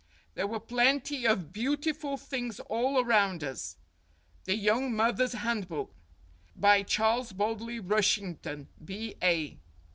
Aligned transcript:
There 0.33 0.47
were 0.47 0.59
plenty 0.59 1.27
of 1.27 1.53
beautiful 1.53 2.17
things 2.17 2.59
all 2.61 2.99
around 3.05 3.43
us. 3.43 3.77
("The 4.45 4.55
Young 4.55 4.95
Mother's 4.95 5.33
Handbook." 5.33 5.93
By 6.55 6.81
Charles 6.81 7.33
Baldley 7.33 7.79
Rushington, 7.79 8.65
B.A.) 8.83 9.59